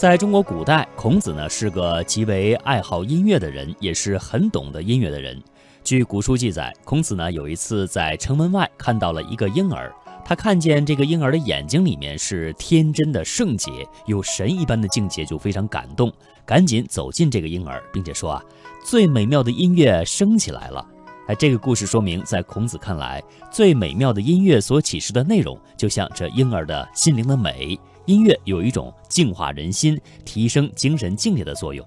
[0.00, 5.38] 在中国古代，孔子呢是个极为爱好音乐的人，也是很懂得音乐的人。
[5.84, 9.92] 据古书记载，孔子呢有一次在城门外看到了一个婴儿，
[10.24, 16.10] 他看见这个婴儿的眼睛里面是天真的圣洁，有神一般的境界，就非常感动，
[16.46, 18.42] 赶紧走进这个婴儿，并且说啊，
[18.82, 20.82] 最美妙的音乐升起来了。
[21.26, 23.22] 哎，这个故事说明，在孔子看来，
[23.52, 27.78] 最美妙的音乐所启示的内容，就像这婴儿的心灵的美。
[28.06, 31.86] 音乐有一种净化人心、提升精神境界的作用。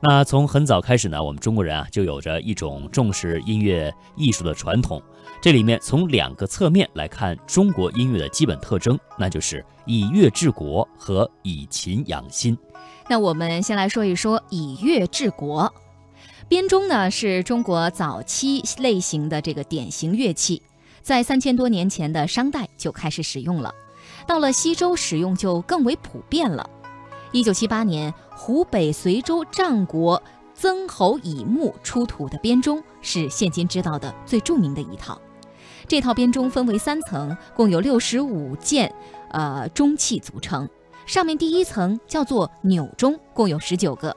[0.00, 5.02] 那从很早开始呢，我们中国人啊就有着一种重视音乐艺术的传统。
[5.40, 12.56] 这里面从两个侧面来看中国音乐的基本特征，那就是以乐治国和以琴养心。
[13.08, 15.72] 那我们先来说一说以乐治国。
[16.48, 20.60] 编钟呢是中国早期类型的这个典型乐器，
[21.00, 23.72] 在三千多年前的商代就开始使用了。
[24.26, 26.68] 到了西周，使用就更为普遍了。
[27.32, 30.22] 一九七八年，湖北随州战国
[30.54, 35.20] 曾侯乙墓出土的编钟是现今知道的最著名的一套。
[35.86, 38.94] 这套编钟分为三层，共有六十五件，
[39.30, 40.68] 呃，钟器组成。
[41.06, 44.10] 上面第一层叫做钮钟，共有十九个；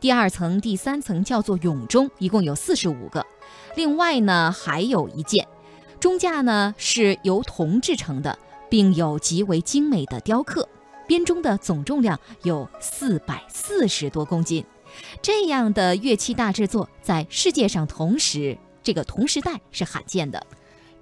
[0.00, 3.26] 第二层、第三层叫做永钟，一共有四十五个。
[3.74, 5.46] 另外呢，还有一件
[6.00, 8.38] 钟架呢，是由铜制成的。
[8.72, 10.66] 并有极为精美的雕刻，
[11.06, 14.64] 编钟的总重量有四百四十多公斤。
[15.20, 20.42] 这样的乐器大制作，在世界上同时这个同时代是罕见的。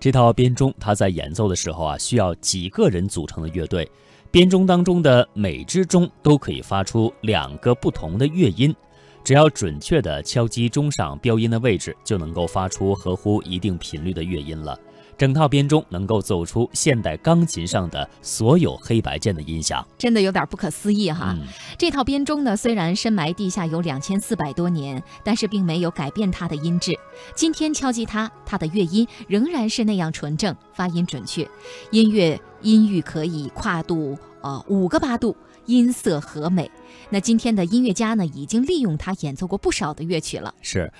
[0.00, 3.88] 这套编钟，它在演奏的时候啊，需要几个人组成的乐队。
[4.32, 8.74] 编钟当中的每只钟都可以发出两个不同的乐音，
[9.22, 14.76] 只要准确地敲击钟上标音的位置，就能够发出合乎一定频率的乐音了。
[15.20, 21.36] 整套编钟能够奏出现代钢琴上的所有黑白键的音响，真的有点不可思议哈。
[21.76, 26.98] 这套编钟呢，虽然深埋地下有两千四百多年，但是并没有改变它的音质。
[27.34, 31.46] 今天敲击它，它的乐音仍然是那样纯正，发音准确，
[31.90, 36.70] 音乐音域可以跨度呃五个八度，音色和美。
[37.10, 40.54] 那今天的音乐家呢，已经利用它演奏过不少的乐曲了。
[40.62, 40.90] 是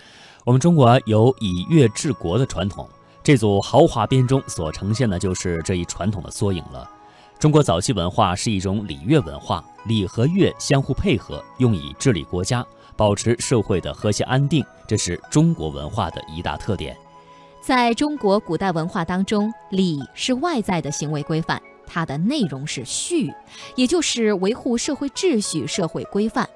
[0.45, 2.87] 我们中国有以乐治国的传统。
[3.23, 6.89] 这组豪华编钟所呈现的就是这一传统的缩影了。
[7.39, 12.65] 中国早期文化是一种礼乐文化，礼和乐相互配合，用以治理国家，
[12.97, 16.97] 保持社会的和谐安定，这是中国文化的一大特点。
[17.63, 23.33] 在中国古代文化当中，礼是外在的行为规范，它的内容是序，
[23.75, 26.47] 也就是维护社会秩序、社会规范；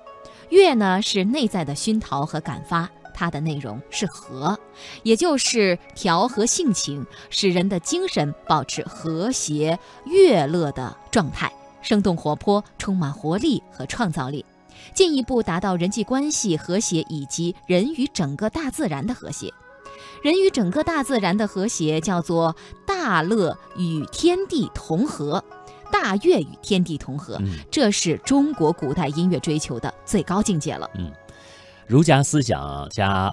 [0.48, 2.91] 乐呢是内在的熏陶和感发。
[3.14, 4.58] 它的内容是和，
[5.04, 14.44] 也就是调和性情，使人的精神保持和谐悦乐的状态，生动活泼，充满活力和创造力，
[14.92, 19.50] 进一步达到人际关系和谐以及人与整个大自然的和谐。
[20.22, 25.44] 人与整个大自然的和谐叫做大乐与天地同和，
[25.92, 27.38] 大乐与天地同和，
[27.70, 30.91] 这是中国古代音乐追求的最高境界了。
[30.94, 31.12] 嗯。
[31.86, 33.32] 儒家思想家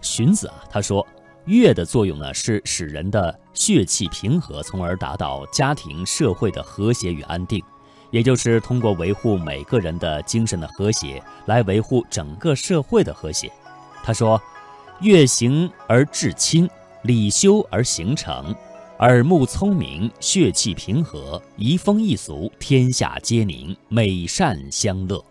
[0.00, 1.06] 荀子啊，他说，
[1.44, 7.62] 乐的作用呢是使人的血气平和，从而达到家庭社会的和谐与安定，
[8.10, 13.50] 也就是通过维护每个人的精神的和谐，来维护整个社会的和谐。
[14.02, 14.40] 他说，
[15.00, 16.68] 乐行而至亲，
[17.02, 18.52] 礼修而形成，
[18.98, 25.24] 耳目聪明，血气平和，移风易俗，天下皆宁，美善相乐。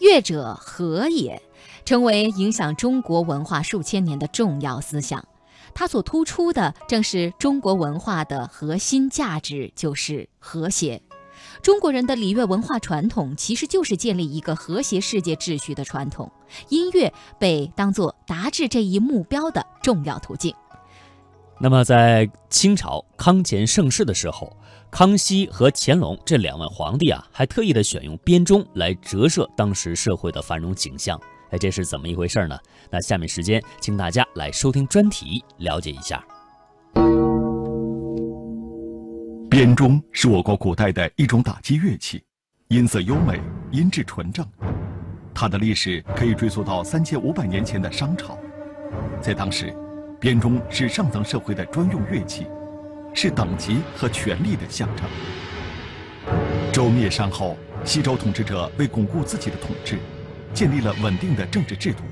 [0.00, 1.40] 乐者和也。
[1.84, 5.26] 成为影响中国文化数千年的重要思想，
[5.72, 11.00] 它所突出的正是中国文化的核心价值，就是和谐。
[11.62, 16.30] 中国人的礼乐文化传统其实就是建立一个和谐世界秩序的传统，
[16.68, 20.54] 音乐被当作达至这一目标的重要途径。
[21.58, 24.54] 那么，在清朝康乾盛世的时候，
[24.90, 31.20] 康熙和乾隆这两位皇帝啊，还特意的选用编钟来折射当时社会的繁荣景象。
[31.50, 32.58] 哎，这是怎么一回事呢？
[32.90, 36.24] 那下面时间，请大家来收听专题，了解一下。
[39.50, 42.22] 编钟是我国古代的一种打击乐器，
[42.68, 43.40] 音色优美，
[43.70, 44.44] 音质纯正。
[45.34, 48.38] 它的历史可以追溯到三千五百年前的商朝。
[49.20, 49.74] 在当时，
[50.18, 52.46] 编钟是上层社会的专用乐器，
[53.20, 55.04] 是等级和权力的象征。
[56.72, 59.98] 周灭商后，西周统治者为巩固自己的统治。
[60.54, 62.04] 建立了稳定的政治制度，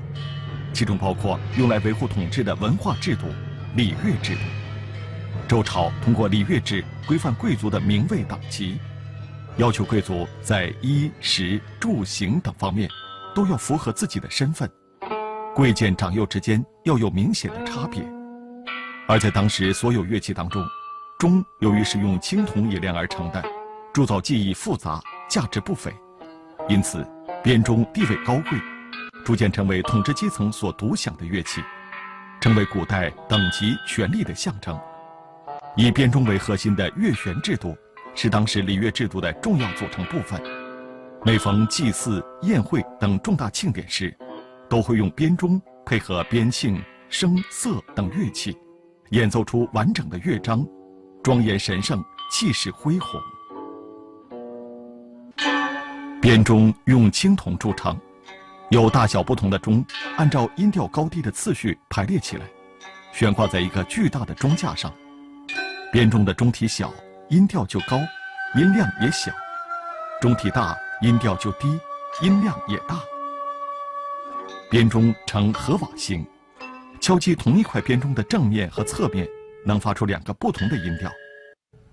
[0.73, 3.25] 其中包括用来维护统治的文化制度——
[3.75, 4.41] 礼乐制度。
[5.47, 8.77] 周朝通过礼乐制规范贵族的名位等级，
[9.55, 12.89] 要求贵族在衣食住行等方面
[13.33, 14.69] 都要符合自己的身份，
[15.55, 18.03] 贵贱长幼之间要有明显的差别。
[19.07, 20.61] 而在当时所有乐器当中，
[21.17, 23.43] 钟由于是用青铜冶炼而成的，
[23.91, 25.91] 铸造技艺复杂，价值不菲，
[26.69, 27.03] 因此
[27.43, 28.59] 编钟地位高贵，
[29.25, 31.59] 逐渐成为统治阶层所独享的乐器，
[32.39, 34.79] 成为古代等级权力的象征。
[35.75, 37.75] 以编钟为核心的乐弦制度，
[38.13, 40.39] 是当时礼乐制度的重要组成部分。
[41.25, 44.15] 每逢祭祀、宴会等重大庆典时，
[44.69, 46.79] 都会用编钟配合编磬、
[47.09, 48.55] 声瑟等乐器，
[49.09, 50.63] 演奏出完整的乐章，
[51.27, 52.01] 庄严神圣，
[52.31, 53.21] 气势恢宏。
[56.21, 57.99] 编钟用青铜铸成，
[58.69, 59.85] 有大小不同的钟，
[60.15, 62.45] 按照音调高低的次序排列起来，
[63.11, 64.89] 悬挂在一个巨大的钟架上。
[65.91, 66.93] 编钟的钟体小，
[67.27, 67.97] 音调就高，
[68.55, 69.29] 音量也小；
[70.21, 71.77] 钟体大，音调就低，
[72.21, 73.01] 音量也大。
[74.69, 76.25] 编钟呈合瓦形，
[77.01, 79.27] 敲击同一块编钟的正面和侧面，
[79.67, 81.11] 能发出两个不同的音调，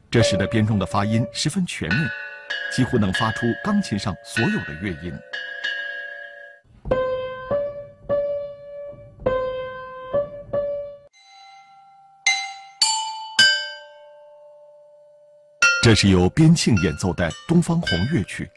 [0.08, 2.08] 这使得编钟的发音十分全面，
[2.72, 5.12] 几乎能发出钢琴上所有的乐音。
[15.82, 18.48] 这是由边磬演奏的东方红乐曲，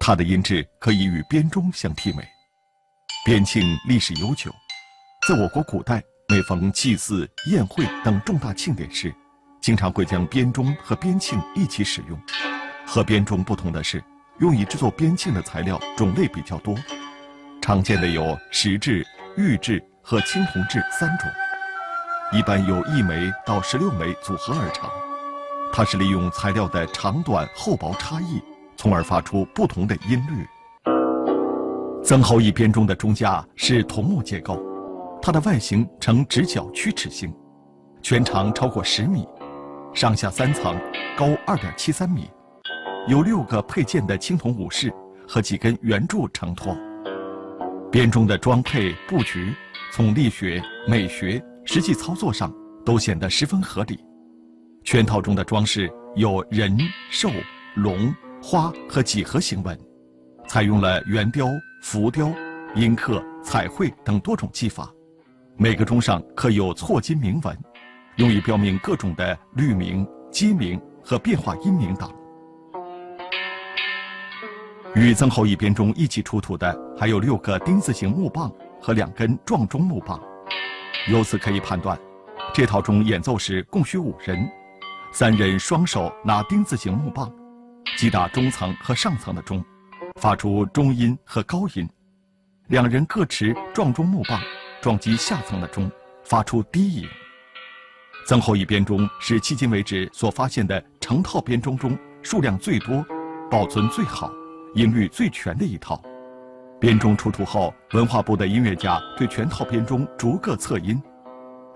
[0.00, 2.28] 它的音质可以与编钟相媲美。
[3.24, 4.50] 边磬历史悠久，
[5.28, 9.12] 在我国古代，每逢祭祀、宴会等重大庆典时，
[9.60, 12.16] 经常会将编钟和编磬一起使用。
[12.86, 14.00] 和编钟不同的是，
[14.38, 16.72] 用以制作编磬的材料种类比较多，
[17.60, 19.04] 常见的有石质、
[19.36, 21.28] 玉质和青铜质三种，
[22.32, 24.88] 一般由一枚到十六枚组合而成。
[25.72, 28.40] 它是利用材料的长短、厚薄差异，
[28.76, 30.46] 从而发出不同的音律。
[32.04, 34.60] 曾侯乙编钟的钟架是桐木结构，
[35.22, 37.32] 它的外形呈直角曲尺形，
[38.00, 39.28] 全长超过十米，
[39.92, 40.80] 上下三层，
[41.16, 42.30] 高二点七三米，
[43.06, 44.92] 有六个配件的青铜武士
[45.28, 46.74] 和几根圆柱承托。
[47.92, 49.54] 编钟的装配布局，
[49.92, 52.50] 从力学、美学、实际操作上
[52.84, 54.02] 都显得十分合理。
[54.84, 56.78] 圈套中的装饰有人、
[57.10, 57.28] 兽、
[57.74, 59.78] 龙、花和几何形纹，
[60.48, 61.46] 采用了圆雕、
[61.82, 62.32] 浮雕、
[62.74, 64.90] 阴刻、彩绘等多种技法。
[65.62, 67.54] 每个钟上刻有错金铭文，
[68.16, 72.10] 用以标明各种的律名、鸡鸣和变化音名等。
[74.94, 80.18] 与曾侯乙编钟一起出土的还有六个丁字形木棒和两根撞钟木棒，
[81.10, 82.00] 由此可以判断，
[82.54, 84.50] 这套钟演奏时共需五人。
[85.12, 87.30] 三人双手拿丁字形木棒，
[87.98, 89.62] 击打中层和上层的钟，
[90.18, 91.86] 发出中音和高音；
[92.68, 94.40] 两人各持撞钟木棒，
[94.80, 95.90] 撞击下层的钟，
[96.24, 97.06] 发出低音。
[98.26, 103.04] 曾侯乙编钟是迄今为止所发现的成套编钟中数量最多、
[103.50, 104.32] 保存最好、
[104.74, 106.00] 音律最全的一套。
[106.80, 111.00] 编钟出土后，文化部的音乐家对全套编钟逐个测音。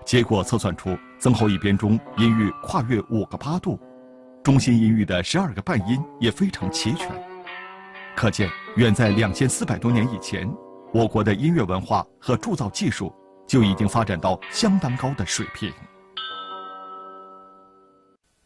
[0.03, 3.79] 结果测算出曾侯乙编钟音域跨越五个八度，
[4.43, 7.09] 中心音域的十二个半音也非常齐全，
[8.15, 10.51] 可见远在两千四百多年以前，
[10.95, 13.13] 我国的音乐文化和铸造技术
[13.45, 15.69] 就已经发展到相当高的水平。